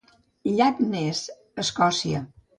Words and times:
Llac 0.53 0.79
Ness, 0.95 1.21
Escòcia. 1.67 2.25